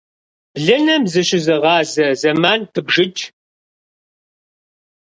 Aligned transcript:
Блыным 0.53 1.03
зыщызыгъазэ, 1.11 2.07
зэман 2.19 2.61
пыбжыкӀ. 2.71 3.21